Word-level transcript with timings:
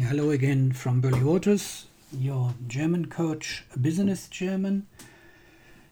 Hello 0.00 0.30
again 0.30 0.70
from 0.72 1.00
Waters, 1.24 1.86
your 2.12 2.54
German 2.66 3.06
coach, 3.06 3.64
Business 3.78 4.26
German. 4.28 4.86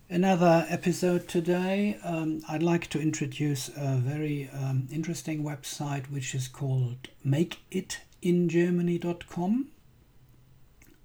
Another 0.08 0.64
episode 0.68 1.26
today. 1.26 1.98
Um, 2.04 2.40
I'd 2.48 2.62
like 2.62 2.86
to 2.90 3.00
introduce 3.00 3.68
a 3.68 3.96
very 3.96 4.48
um, 4.54 4.86
interesting 4.92 5.42
website 5.42 6.08
which 6.10 6.36
is 6.36 6.46
called 6.46 7.08
makeitingermany.com. 7.26 9.66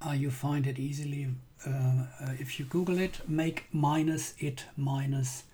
Uh, 0.08 0.12
you 0.12 0.30
find 0.30 0.68
it 0.68 0.78
easily 0.78 1.30
uh, 1.66 1.70
uh, 1.70 2.04
if 2.40 2.60
you 2.60 2.66
Google 2.66 3.00
it, 3.00 3.28
make 3.28 3.66
minus 3.72 4.36
it 4.40 4.66
minus 4.78 5.46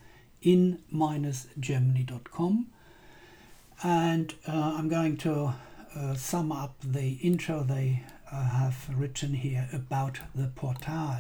in 0.41 0.79
minus 0.91 1.47
germany.com. 1.59 2.67
And 3.83 4.33
uh, 4.47 4.75
I'm 4.77 4.89
going 4.89 5.17
to 5.17 5.53
uh, 5.95 6.13
sum 6.15 6.51
up 6.51 6.75
the 6.83 7.13
intro 7.21 7.63
they 7.63 8.03
uh, 8.31 8.49
have 8.49 8.89
written 8.95 9.33
here 9.33 9.67
about 9.73 10.19
the 10.35 10.47
portal. 10.55 11.17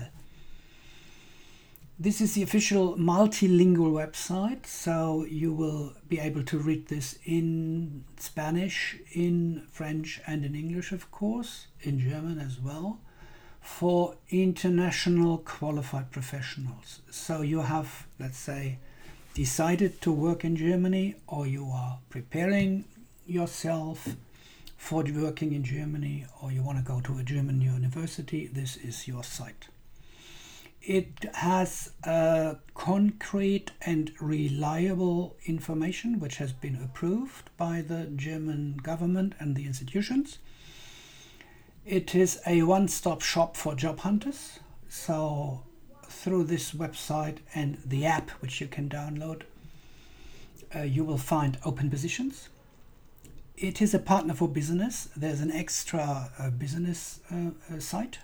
This 1.99 2.21
is 2.21 2.35
the 2.35 2.43
official 2.43 2.95
multilingual 2.95 3.91
website, 3.91 4.67
so 4.67 5.25
you 5.27 5.51
will 5.51 5.93
be 6.07 6.19
able 6.19 6.43
to 6.43 6.59
read 6.59 6.89
this 6.89 7.17
in 7.25 8.03
Spanish, 8.17 8.97
in 9.13 9.63
French, 9.71 10.21
and 10.27 10.45
in 10.45 10.53
English, 10.53 10.91
of 10.91 11.09
course, 11.09 11.65
in 11.81 11.99
German 11.99 12.37
as 12.39 12.59
well, 12.59 12.99
for 13.61 14.15
international 14.29 15.39
qualified 15.39 16.11
professionals. 16.11 17.01
So 17.09 17.41
you 17.41 17.61
have, 17.61 18.05
let's 18.19 18.37
say, 18.37 18.77
decided 19.33 19.99
to 20.01 20.11
work 20.11 20.45
in 20.45 20.55
Germany, 20.55 21.15
or 21.25 21.47
you 21.47 21.65
are 21.73 21.97
preparing 22.09 22.85
yourself 23.25 24.15
for 24.77 25.03
working 25.03 25.53
in 25.53 25.63
Germany 25.63 26.25
or 26.41 26.51
you 26.51 26.61
want 26.61 26.77
to 26.77 26.83
go 26.83 27.01
to 27.01 27.17
a 27.19 27.23
German 27.23 27.59
university, 27.59 28.47
this 28.47 28.77
is 28.77 29.07
your 29.07 29.23
site. 29.23 29.67
It 30.81 31.25
has 31.33 31.91
uh, 32.05 32.55
concrete 32.73 33.71
and 33.81 34.13
reliable 34.21 35.35
information 35.45 36.19
which 36.19 36.37
has 36.37 36.53
been 36.53 36.79
approved 36.81 37.49
by 37.57 37.81
the 37.81 38.05
German 38.15 38.77
government 38.77 39.33
and 39.39 39.55
the 39.55 39.65
institutions. 39.65 40.37
It 41.85 42.15
is 42.15 42.39
a 42.45 42.61
one 42.61 42.87
stop 42.87 43.21
shop 43.21 43.57
for 43.57 43.75
job 43.75 43.99
hunters. 43.99 44.59
So, 44.87 45.63
through 46.07 46.45
this 46.45 46.71
website 46.71 47.39
and 47.53 47.79
the 47.85 48.05
app 48.05 48.29
which 48.41 48.61
you 48.61 48.67
can 48.67 48.87
download, 48.87 49.41
uh, 50.73 50.81
you 50.81 51.03
will 51.03 51.17
find 51.17 51.57
open 51.65 51.89
positions 51.89 52.49
it 53.57 53.81
is 53.81 53.93
a 53.93 53.99
partner 53.99 54.35
for 54.35 54.47
business. 54.47 55.09
There's 55.17 55.41
an 55.41 55.51
extra 55.51 56.31
uh, 56.37 56.49
business 56.51 57.19
uh, 57.31 57.51
uh, 57.73 57.79
site 57.79 58.19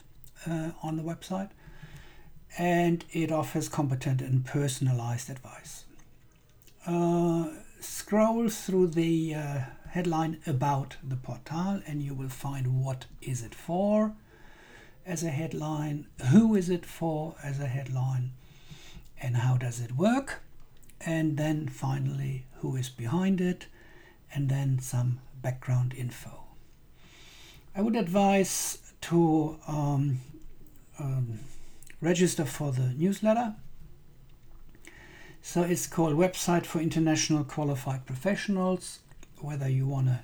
uh, 0.48 0.72
on 0.84 0.96
the 0.96 1.04
website, 1.04 1.50
and 2.58 3.04
it 3.12 3.32
offers 3.32 3.68
competent 3.68 4.22
and 4.22 4.46
personalized 4.46 5.30
advice. 5.32 5.86
Uh, 6.86 7.48
scroll 7.80 8.48
through 8.50 8.88
the 8.88 9.36
headline 9.90 10.40
about 10.46 10.98
the 11.04 11.16
portal, 11.16 11.82
and 11.88 12.04
you 12.04 12.14
will 12.14 12.30
find 12.30 12.84
what 12.84 13.06
is 13.22 13.42
it 13.42 13.56
for 13.56 14.14
as 15.06 15.24
a 15.24 15.32
headline, 15.32 16.06
who 16.30 16.56
is 16.56 16.70
it 16.70 16.86
for 16.86 17.36
as 17.44 17.60
a 17.60 17.68
headline, 17.68 18.32
and 19.20 19.38
how 19.38 19.58
does 19.58 19.80
it 19.80 19.94
work, 19.94 20.44
and 21.02 21.38
then 21.38 21.68
finally 21.68 22.46
who 22.60 22.76
is 22.76 22.90
behind 22.90 23.42
it 23.42 23.66
and 24.34 24.50
then 24.50 24.80
some 24.80 25.20
background 25.42 25.94
info. 25.98 26.44
I 27.76 27.82
would 27.82 27.96
advise 27.96 28.78
to 29.02 29.58
um, 29.68 30.20
um, 31.00 31.40
register 32.02 32.46
for 32.46 32.72
the 32.72 32.94
newsletter. 32.96 33.56
So 35.42 35.62
it's 35.64 35.88
called 35.88 36.16
Website 36.16 36.66
for 36.66 36.80
International 36.80 37.44
Qualified 37.44 38.06
Professionals. 38.06 39.00
Whether 39.42 39.68
you 39.68 39.88
want 39.88 40.08
to 40.08 40.20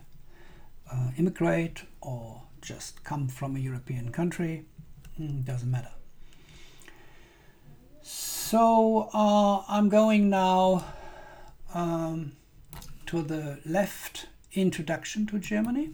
uh, 0.91 1.11
immigrate 1.17 1.83
or 2.01 2.43
just 2.61 3.03
come 3.03 3.27
from 3.27 3.55
a 3.55 3.59
European 3.59 4.11
country, 4.11 4.65
mm, 5.19 5.43
doesn't 5.43 5.69
matter. 5.69 5.91
So 8.01 9.09
uh, 9.13 9.63
I'm 9.67 9.89
going 9.89 10.29
now 10.29 10.85
um, 11.73 12.31
to 13.09 13.23
the 13.23 13.57
left 13.65 14.27
introduction 14.53 15.25
to 15.25 15.39
Germany 15.39 15.89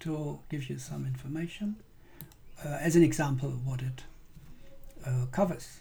to 0.00 0.38
give 0.50 0.68
you 0.68 0.78
some 0.78 1.06
information 1.06 1.76
uh, 2.62 2.76
as 2.78 2.94
an 2.94 3.02
example 3.02 3.48
of 3.48 3.66
what 3.66 3.80
it 3.80 4.02
uh, 5.06 5.24
covers. 5.32 5.80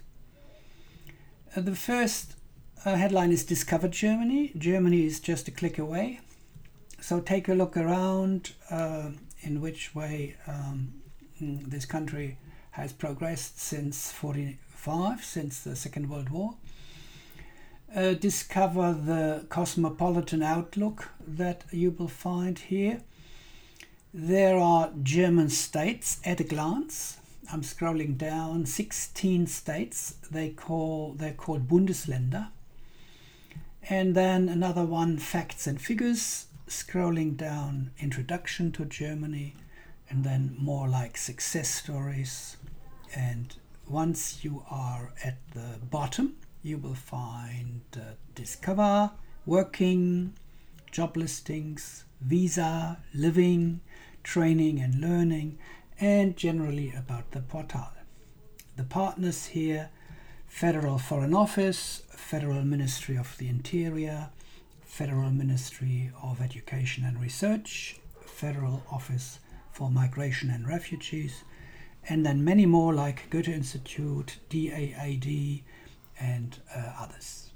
Uh, 1.54 1.60
the 1.60 1.76
first 1.76 2.36
uh, 2.86 2.96
headline 2.96 3.34
is 3.34 3.44
Discover 3.44 3.90
Germany. 3.90 4.54
Germany 4.58 5.06
is 5.06 5.20
just 5.20 5.50
a 5.50 5.52
click 5.52 5.78
away. 5.78 6.22
So 7.02 7.20
take 7.20 7.50
a 7.50 7.54
look 7.54 7.76
around 7.76 8.54
uh, 8.70 9.10
in 9.42 9.60
which 9.60 9.94
way 9.94 10.38
um, 10.48 11.02
this 11.42 11.84
country 11.84 12.38
has 12.72 12.94
progressed 12.94 13.60
since 13.60 14.10
45, 14.14 15.22
since 15.22 15.60
the 15.60 15.76
Second 15.76 16.10
World 16.10 16.30
War 16.30 16.56
uh, 17.96 18.14
discover 18.14 18.94
the 18.94 19.46
cosmopolitan 19.50 20.42
outlook 20.42 21.10
that 21.28 21.64
you 21.72 21.92
will 21.92 22.08
find 22.08 22.60
here. 22.60 23.02
There 24.14 24.58
are 24.58 24.92
German 25.02 25.50
states 25.50 26.20
at 26.24 26.40
a 26.40 26.44
glance. 26.44 27.18
I'm 27.52 27.62
scrolling 27.62 28.18
down 28.18 28.66
16 28.66 29.48
states. 29.48 30.16
They 30.32 30.50
call 30.50 31.14
they're 31.14 31.34
called 31.34 31.68
Bundesländer. 31.68 32.50
And 33.90 34.16
then 34.16 34.50
another 34.50 34.86
one 34.86 35.18
facts 35.18 35.68
and 35.68 35.82
figures 35.82 36.48
scrolling 36.68 37.36
down 37.36 37.92
introduction 38.00 38.72
to 38.72 38.86
Germany 38.86 39.56
and 40.10 40.24
then 40.24 40.56
more 40.58 40.88
like 40.88 41.18
success 41.18 41.70
stories 41.70 42.58
and 43.16 43.56
once 43.88 44.44
you 44.44 44.64
are 44.70 45.12
at 45.24 45.38
the 45.54 45.78
bottom 45.92 46.36
you 46.64 46.78
will 46.78 46.96
find 46.96 47.82
uh, 47.96 48.14
discover, 48.34 49.12
working, 49.46 50.34
job 50.92 51.18
listings, 51.18 52.06
visa, 52.22 52.98
living, 53.14 53.82
training 54.24 54.80
and 54.80 55.02
learning, 55.02 55.60
and 56.00 56.38
generally 56.38 56.94
about 56.98 57.30
the 57.32 57.42
portal. 57.42 57.90
The 58.78 58.84
partners 58.84 59.48
here 59.48 59.90
Federal 60.48 61.00
Foreign 61.00 61.34
Office, 61.34 62.04
Federal 62.12 62.64
Ministry 62.64 63.18
of 63.18 63.38
the 63.38 63.48
Interior, 63.48 64.30
Federal 64.86 65.32
Ministry 65.32 66.12
of 66.22 66.40
Education 66.40 67.04
and 67.04 67.20
Research, 67.20 67.98
Federal 68.22 68.84
Office 68.92 69.40
for 69.72 69.90
Migration 69.90 70.52
and 70.52 70.68
Refugees, 70.68 71.44
and 72.08 72.24
then 72.24 72.44
many 72.44 72.68
more 72.68 72.94
like 72.94 73.30
Goethe 73.32 73.48
Institute, 73.48 74.38
DAAD, 74.52 75.64
and 76.20 76.60
uh, 76.76 76.94
others. 77.00 77.52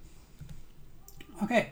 Okay. 1.44 1.72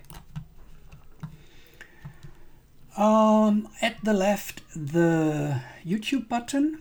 Um, 2.97 3.67
at 3.81 4.03
the 4.03 4.13
left, 4.13 4.61
the 4.75 5.61
YouTube 5.85 6.29
button 6.29 6.79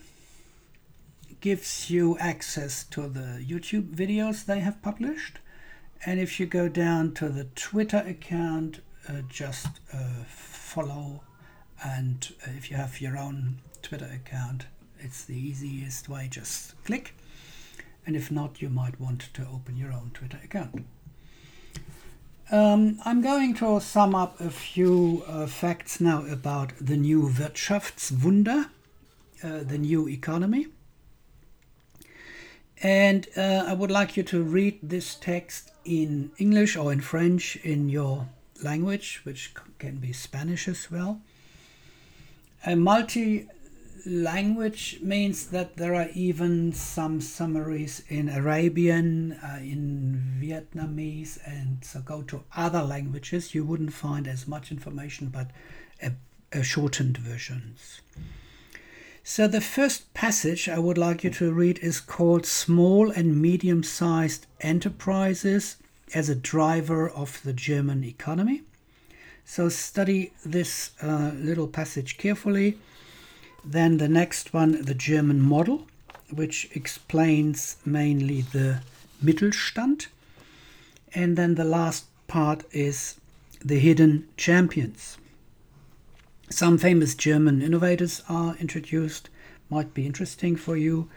gives 1.40 1.90
you 1.90 2.16
access 2.18 2.84
to 2.84 3.08
the 3.08 3.44
YouTube 3.44 3.94
videos 3.94 4.46
they 4.46 4.60
have 4.60 4.80
published. 4.80 5.40
And 6.06 6.20
if 6.20 6.38
you 6.38 6.46
go 6.46 6.68
down 6.68 7.12
to 7.14 7.28
the 7.28 7.44
Twitter 7.54 8.04
account, 8.06 8.80
uh, 9.08 9.22
just 9.28 9.80
uh, 9.92 10.24
follow. 10.28 11.22
And 11.84 12.32
if 12.44 12.70
you 12.70 12.76
have 12.76 13.00
your 13.00 13.18
own 13.18 13.56
Twitter 13.82 14.10
account, 14.14 14.66
it's 15.00 15.24
the 15.24 15.36
easiest 15.36 16.08
way. 16.08 16.28
Just 16.30 16.82
click 16.84 17.14
and 18.06 18.16
if 18.16 18.30
not, 18.30 18.60
you 18.60 18.68
might 18.68 19.00
want 19.00 19.28
to 19.34 19.46
open 19.52 19.76
your 19.76 19.92
own 19.92 20.10
Twitter 20.14 20.38
account. 20.42 20.86
Um, 22.50 23.00
I'm 23.04 23.22
going 23.22 23.54
to 23.54 23.80
sum 23.80 24.14
up 24.14 24.38
a 24.40 24.50
few 24.50 25.24
uh, 25.26 25.46
facts 25.46 26.00
now 26.00 26.24
about 26.26 26.72
the 26.80 26.96
new 26.96 27.28
Wirtschaftswunder, 27.28 28.68
uh, 29.42 29.60
the 29.62 29.78
new 29.78 30.08
economy. 30.08 30.66
And 32.82 33.26
uh, 33.36 33.64
I 33.66 33.72
would 33.72 33.90
like 33.90 34.16
you 34.16 34.22
to 34.24 34.42
read 34.42 34.78
this 34.82 35.14
text 35.14 35.72
in 35.86 36.32
English 36.36 36.76
or 36.76 36.92
in 36.92 37.00
French 37.00 37.56
in 37.56 37.88
your 37.88 38.28
language, 38.62 39.20
which 39.24 39.54
can 39.78 39.96
be 39.96 40.12
Spanish 40.12 40.68
as 40.68 40.90
well. 40.90 41.20
A 42.66 42.76
multi 42.76 43.48
language 44.06 44.98
means 45.02 45.46
that 45.48 45.76
there 45.76 45.94
are 45.94 46.08
even 46.14 46.72
some 46.72 47.20
summaries 47.20 48.02
in 48.08 48.28
Arabian, 48.28 49.32
uh, 49.32 49.58
in 49.60 50.38
Vietnamese, 50.40 51.38
and 51.46 51.84
so 51.84 52.00
go 52.00 52.22
to 52.22 52.44
other 52.56 52.82
languages. 52.82 53.54
You 53.54 53.64
wouldn't 53.64 53.92
find 53.92 54.28
as 54.28 54.46
much 54.46 54.70
information, 54.70 55.28
but 55.28 55.50
a, 56.02 56.12
a 56.52 56.62
shortened 56.62 57.18
versions. 57.18 58.00
So, 59.26 59.48
the 59.48 59.62
first 59.62 60.12
passage 60.12 60.68
I 60.68 60.78
would 60.78 60.98
like 60.98 61.24
you 61.24 61.30
to 61.30 61.50
read 61.50 61.78
is 61.78 61.98
called 61.98 62.44
Small 62.44 63.10
and 63.10 63.40
Medium 63.40 63.82
Sized 63.82 64.46
Enterprises 64.60 65.76
as 66.12 66.28
a 66.28 66.34
Driver 66.34 67.08
of 67.08 67.42
the 67.42 67.54
German 67.54 68.04
Economy. 68.04 68.64
So, 69.46 69.70
study 69.70 70.34
this 70.44 70.90
uh, 71.02 71.32
little 71.34 71.68
passage 71.68 72.18
carefully. 72.18 72.78
Then, 73.64 73.96
the 73.98 74.08
next 74.08 74.52
one, 74.52 74.82
the 74.82 74.94
German 74.94 75.40
model, 75.40 75.86
which 76.30 76.68
explains 76.74 77.76
mainly 77.84 78.42
the 78.42 78.80
Mittelstand. 79.22 80.08
And 81.14 81.36
then 81.36 81.54
the 81.54 81.64
last 81.64 82.06
part 82.26 82.64
is 82.72 83.18
the 83.64 83.78
hidden 83.78 84.28
champions. 84.36 85.16
Some 86.50 86.76
famous 86.76 87.14
German 87.14 87.62
innovators 87.62 88.22
are 88.28 88.56
introduced, 88.60 89.30
might 89.70 89.94
be 89.94 90.04
interesting 90.04 90.56
for 90.56 90.76
you. 90.76 91.08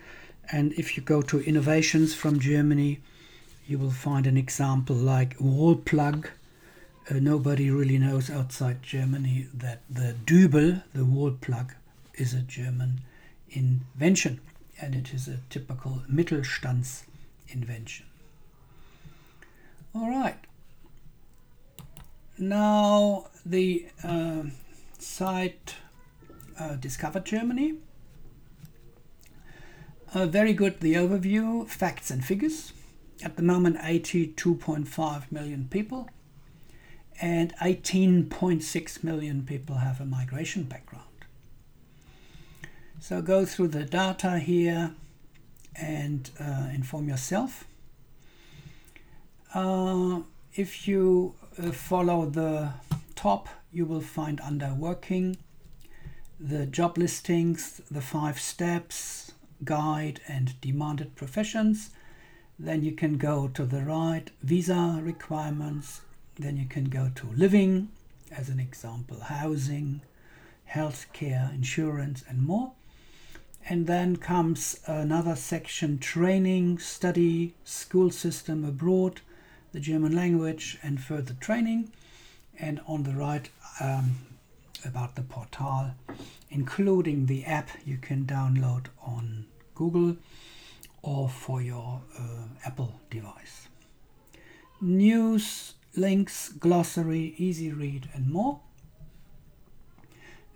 And 0.51 0.71
if 0.73 0.95
you 0.95 1.03
go 1.03 1.21
to 1.23 1.41
innovations 1.41 2.15
from 2.15 2.39
Germany, 2.39 3.01
you 3.67 3.77
will 3.77 3.91
find 3.91 4.25
an 4.25 4.37
example 4.37 4.95
like 4.95 5.35
wall 5.39 5.75
plug. 5.75 6.29
Uh, 7.09 7.15
nobody 7.15 7.69
really 7.69 7.97
knows 7.97 8.29
outside 8.29 8.81
Germany 8.81 9.47
that 9.53 9.81
the 9.89 10.15
Dübel, 10.25 10.83
the 10.93 11.03
wall 11.03 11.31
plug, 11.31 11.73
is 12.17 12.33
a 12.33 12.41
German 12.41 13.01
invention 13.49 14.41
and 14.81 14.93
it 14.93 15.13
is 15.13 15.27
a 15.27 15.39
typical 15.49 16.03
Mittelstands 16.11 17.03
invention. 17.49 18.05
All 19.95 20.09
right. 20.09 20.37
Now 22.37 23.27
the 23.45 23.87
uh, 24.03 24.43
site 24.99 25.75
uh, 26.59 26.75
Discover 26.75 27.21
Germany. 27.21 27.75
Uh, 30.13 30.25
very 30.25 30.53
good, 30.53 30.79
the 30.79 30.93
overview, 30.93 31.67
facts 31.67 32.09
and 32.09 32.23
figures. 32.23 32.73
At 33.23 33.35
the 33.35 33.43
moment, 33.43 33.77
82.5 33.79 35.31
million 35.31 35.67
people, 35.69 36.09
and 37.19 37.53
18.6 37.57 39.03
million 39.03 39.43
people 39.43 39.75
have 39.77 39.99
a 39.99 40.05
migration 40.05 40.63
background. 40.63 41.06
So 42.99 43.21
go 43.21 43.45
through 43.45 43.69
the 43.69 43.83
data 43.83 44.39
here 44.39 44.91
and 45.75 46.29
uh, 46.39 46.69
inform 46.73 47.07
yourself. 47.07 47.65
Uh, 49.53 50.21
if 50.55 50.87
you 50.87 51.35
uh, 51.61 51.71
follow 51.71 52.25
the 52.25 52.71
top, 53.15 53.47
you 53.71 53.85
will 53.85 54.01
find 54.01 54.41
under 54.41 54.73
working 54.73 55.37
the 56.39 56.65
job 56.65 56.97
listings, 56.97 57.81
the 57.89 58.01
five 58.01 58.39
steps, 58.39 59.31
guide, 59.63 60.19
and 60.27 60.59
demanded 60.61 61.15
professions. 61.15 61.91
Then 62.59 62.83
you 62.83 62.91
can 62.91 63.17
go 63.17 63.47
to 63.49 63.65
the 63.65 63.81
right, 63.81 64.29
visa 64.41 64.99
requirements. 65.01 66.01
Then 66.35 66.57
you 66.57 66.65
can 66.65 66.85
go 66.85 67.11
to 67.15 67.27
living, 67.27 67.89
as 68.31 68.49
an 68.49 68.59
example, 68.59 69.19
housing, 69.21 70.01
healthcare, 70.71 71.53
insurance, 71.53 72.23
and 72.27 72.41
more. 72.41 72.73
And 73.69 73.85
then 73.85 74.15
comes 74.15 74.79
another 74.85 75.35
section 75.35 75.99
training, 75.99 76.79
study, 76.79 77.53
school 77.63 78.11
system 78.11 78.63
abroad, 78.63 79.21
the 79.73 79.79
German 79.79 80.15
language, 80.15 80.77
and 80.81 81.01
further 81.01 81.33
training. 81.33 81.91
And 82.57 82.79
on 82.87 83.03
the 83.03 83.11
right, 83.11 83.49
um, 83.81 84.15
about 84.85 85.15
the 85.15 85.21
portal, 85.21 85.91
including 86.49 87.25
the 87.25 87.43
app 87.45 87.69
you 87.85 87.97
can 87.97 88.25
download 88.25 88.87
on 89.01 89.45
Google 89.75 90.17
or 91.01 91.29
for 91.29 91.61
your 91.61 92.01
uh, 92.17 92.45
Apple 92.65 92.99
device. 93.09 93.67
News, 94.81 95.73
links, 95.95 96.49
glossary, 96.49 97.33
easy 97.37 97.71
read, 97.71 98.09
and 98.13 98.29
more. 98.29 98.59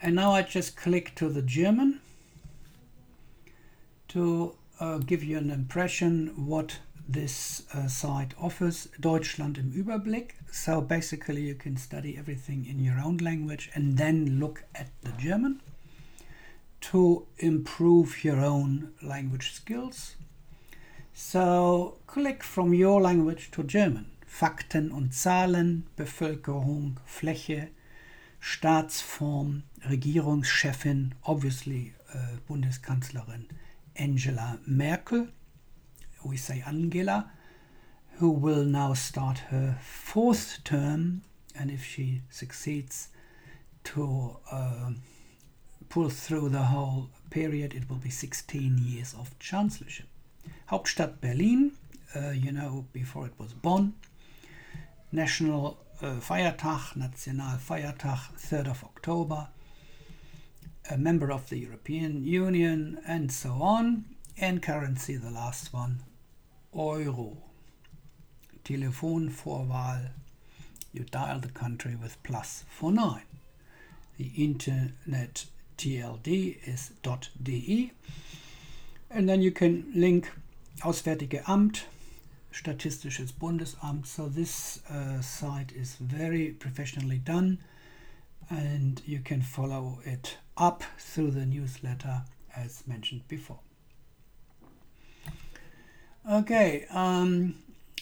And 0.02 0.16
now 0.16 0.32
I 0.32 0.42
just 0.42 0.76
click 0.76 1.16
to 1.16 1.30
the 1.30 1.42
German 1.42 2.01
to 4.14 4.54
uh, 4.80 4.98
give 4.98 5.24
you 5.24 5.38
an 5.38 5.50
impression 5.50 6.34
what 6.36 6.80
this 7.08 7.64
uh, 7.74 7.88
site 7.88 8.34
offers. 8.40 8.90
Deutschland 9.00 9.58
im 9.58 9.72
Überblick. 9.72 10.36
So 10.52 10.82
basically 10.82 11.42
you 11.42 11.56
can 11.56 11.78
study 11.78 12.18
everything 12.18 12.66
in 12.66 12.80
your 12.80 13.00
own 13.00 13.18
language 13.18 13.70
and 13.74 13.98
then 13.98 14.40
look 14.40 14.64
at 14.76 14.88
the 15.04 15.12
German 15.18 15.62
to 16.82 17.26
improve 17.38 18.24
your 18.24 18.40
own 18.40 18.94
language 19.02 19.54
skills. 19.54 20.16
So 21.14 21.98
click 22.08 22.44
from 22.44 22.74
your 22.74 23.02
language 23.02 23.52
to 23.52 23.64
German. 23.64 24.08
Fakten 24.26 24.92
und 24.92 25.14
Zahlen, 25.14 25.84
Bevölkerung, 25.98 27.00
Fläche, 27.06 27.68
Staatsform, 28.40 29.64
Regierungschefin, 29.90 31.14
obviously 31.24 31.94
uh, 32.14 32.38
Bundeskanzlerin 32.48 33.48
Angela 33.96 34.60
Merkel, 34.66 35.28
we 36.24 36.38
say 36.38 36.64
Angela, 36.66 37.32
who 38.18 38.30
will 38.30 38.64
now 38.64 38.94
start 38.94 39.40
her 39.50 39.78
fourth 39.82 40.60
term, 40.64 41.24
and 41.56 41.72
if 41.72 41.84
she 41.84 42.22
succeeds 42.30 43.10
to 43.84 44.38
uh, 44.52 44.92
pull 45.90 46.10
through 46.10 46.50
the 46.50 46.64
whole 46.64 47.10
period, 47.30 47.74
it 47.74 47.90
will 47.90 47.98
be 47.98 48.10
16 48.10 48.78
years 48.78 49.16
of 49.18 49.38
chancellorship. 49.40 50.08
Hauptstadt 50.70 51.20
Berlin, 51.20 51.72
uh, 52.16 52.30
you 52.30 52.52
know, 52.52 52.86
before 52.94 53.26
it 53.26 53.34
was 53.38 53.54
Bonn. 53.54 53.94
National 55.12 55.78
uh, 56.02 56.20
Feiertag, 56.20 56.96
Nationalfeiertag, 56.96 58.20
3rd 58.40 58.70
of 58.70 58.84
October 58.84 59.48
a 60.90 60.98
member 60.98 61.32
of 61.32 61.50
the 61.50 61.58
European 61.58 62.24
Union, 62.24 63.00
and 63.06 63.32
so 63.32 63.52
on. 63.62 64.06
And 64.38 64.62
currency, 64.62 65.16
the 65.16 65.30
last 65.30 65.74
one, 65.74 66.00
Euro. 66.74 67.38
Telefonvorwahl, 68.64 70.10
you 70.94 71.04
dial 71.04 71.40
the 71.40 71.50
country 71.50 71.96
with 71.96 72.22
plus 72.24 72.64
49. 72.70 73.22
The 74.18 74.32
internet 74.38 75.46
TLD 75.78 76.58
is 76.68 76.92
.de. 77.42 77.92
And 79.10 79.28
then 79.28 79.42
you 79.42 79.52
can 79.52 79.92
link 79.96 80.30
Auswärtige 80.82 81.44
Amt, 81.44 81.84
Statistisches 82.54 83.32
Bundesamt. 83.32 84.06
So 84.06 84.28
this 84.28 84.82
uh, 84.90 85.22
site 85.22 85.72
is 85.72 85.96
very 85.96 86.50
professionally 86.50 87.18
done 87.18 87.60
and 88.50 89.02
you 89.06 89.20
can 89.20 89.42
follow 89.42 90.00
it 90.06 90.38
up 90.62 90.84
through 91.00 91.32
the 91.32 91.46
newsletter 91.46 92.22
as 92.56 92.84
mentioned 92.86 93.28
before. 93.28 93.60
Okay, 96.30 96.86
um, 96.92 97.56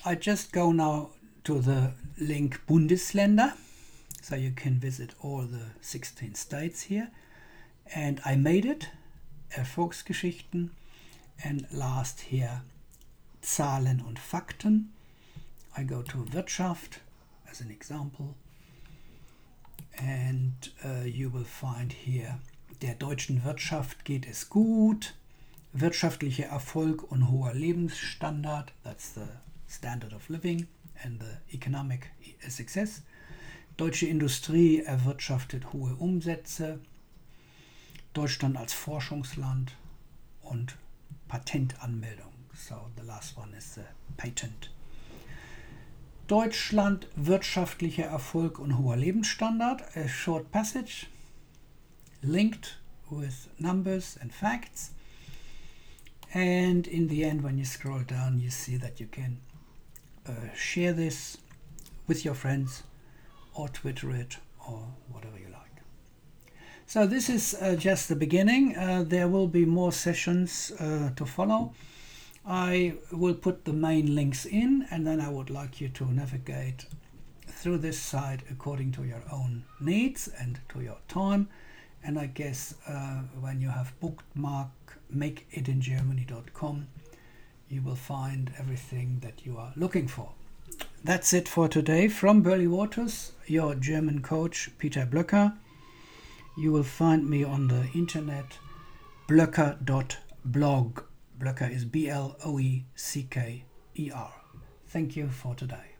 I 0.05 0.15
just 0.15 0.51
go 0.51 0.73
now 0.73 1.11
to 1.45 1.59
the 1.59 1.93
link 2.19 2.59
Bundesländer, 2.67 3.53
so 4.21 4.35
you 4.35 4.51
can 4.51 4.77
visit 4.77 5.15
all 5.21 5.43
the 5.43 5.67
16 5.79 6.35
states 6.35 6.81
here. 6.83 7.11
And 7.95 8.19
I 8.25 8.35
made 8.35 8.65
it, 8.65 8.89
Erfolgsgeschichten, 9.55 10.71
and 11.41 11.65
last 11.71 12.19
here 12.19 12.63
Zahlen 13.41 14.05
und 14.05 14.19
Fakten. 14.19 14.89
I 15.77 15.83
go 15.83 16.01
to 16.01 16.25
Wirtschaft 16.33 16.99
as 17.49 17.61
an 17.61 17.71
example 17.71 18.35
and 20.01 20.69
uh, 20.83 21.03
you 21.05 21.29
will 21.29 21.43
find 21.43 21.91
here, 21.91 22.35
der 22.81 22.95
deutschen 22.95 23.43
Wirtschaft 23.43 24.05
geht 24.05 24.25
es 24.25 24.49
gut, 24.49 25.15
wirtschaftlicher 25.73 26.45
Erfolg 26.45 27.03
und 27.11 27.29
hoher 27.29 27.53
Lebensstandard, 27.53 28.73
that's 28.83 29.13
the 29.13 29.27
standard 29.67 30.13
of 30.13 30.29
living 30.29 30.67
and 31.03 31.21
the 31.21 31.55
economic 31.55 32.11
success. 32.47 33.01
Deutsche 33.77 34.07
Industrie 34.07 34.81
erwirtschaftet 34.81 35.71
hohe 35.73 35.95
Umsätze, 35.95 36.79
Deutschland 38.13 38.57
als 38.57 38.73
Forschungsland 38.73 39.75
und 40.41 40.77
Patentanmeldung. 41.27 42.33
So 42.53 42.75
the 42.97 43.05
last 43.05 43.37
one 43.37 43.55
is 43.55 43.75
the 43.75 43.83
patent. 44.17 44.71
Deutschland 46.27 47.07
wirtschaftlicher 47.15 48.05
Erfolg 48.05 48.59
und 48.59 48.77
hoher 48.77 48.97
Lebensstandard, 48.97 49.83
a 49.95 50.07
short 50.07 50.51
passage 50.51 51.07
linked 52.23 52.75
with 53.09 53.49
numbers 53.59 54.17
and 54.21 54.33
facts. 54.33 54.91
And 56.33 56.87
in 56.87 57.07
the 57.07 57.23
end, 57.23 57.43
when 57.43 57.57
you 57.57 57.65
scroll 57.65 58.01
down, 58.01 58.39
you 58.39 58.49
see 58.49 58.77
that 58.77 58.99
you 58.99 59.07
can 59.07 59.39
uh, 60.27 60.53
share 60.55 60.93
this 60.93 61.37
with 62.07 62.23
your 62.23 62.35
friends 62.35 62.83
or 63.53 63.67
Twitter 63.67 64.11
it 64.11 64.37
or 64.67 64.83
whatever 65.11 65.37
you 65.37 65.47
like. 65.51 65.59
So 66.85 67.05
this 67.05 67.29
is 67.29 67.55
uh, 67.61 67.75
just 67.75 68.09
the 68.09 68.15
beginning. 68.15 68.75
Uh, 68.75 69.03
there 69.07 69.27
will 69.27 69.47
be 69.47 69.65
more 69.65 69.91
sessions 69.91 70.71
uh, 70.79 71.11
to 71.15 71.25
follow. 71.25 71.73
I 72.45 72.95
will 73.11 73.35
put 73.35 73.65
the 73.65 73.73
main 73.73 74.15
links 74.15 74.45
in 74.45 74.87
and 74.89 75.05
then 75.05 75.19
I 75.21 75.29
would 75.29 75.49
like 75.49 75.81
you 75.81 75.89
to 75.89 76.05
navigate 76.05 76.85
through 77.47 77.79
this 77.79 77.99
site 77.99 78.41
according 78.49 78.91
to 78.93 79.03
your 79.03 79.21
own 79.31 79.65
needs 79.79 80.27
and 80.27 80.59
to 80.69 80.81
your 80.81 80.97
time. 81.07 81.49
And 82.03 82.17
I 82.17 82.27
guess 82.27 82.75
uh, 82.87 83.21
when 83.39 83.61
you 83.61 83.69
have 83.69 83.99
bookmark 83.99 84.69
makeitingermany.com, 85.15 86.87
you 87.69 87.81
will 87.81 87.95
find 87.95 88.51
everything 88.57 89.19
that 89.21 89.45
you 89.45 89.57
are 89.57 89.73
looking 89.75 90.07
for. 90.07 90.31
That's 91.03 91.33
it 91.33 91.47
for 91.47 91.67
today 91.67 92.07
from 92.07 92.41
Burley 92.41 92.67
Waters, 92.67 93.31
your 93.47 93.75
German 93.75 94.21
coach 94.21 94.69
Peter 94.77 95.07
Blöcker. 95.09 95.55
You 96.57 96.71
will 96.71 96.83
find 96.83 97.29
me 97.29 97.43
on 97.43 97.67
the 97.67 97.87
internet 97.93 98.57
blöcker.blog. 99.27 101.01
Blöcker 101.39 101.73
is 101.73 101.85
B 101.85 102.09
L 102.09 102.35
O 102.43 102.59
E 102.59 102.85
C 102.95 103.27
K 103.29 103.63
E 103.95 104.11
R. 104.13 104.33
Thank 104.87 105.15
you 105.15 105.29
for 105.29 105.55
today. 105.55 105.98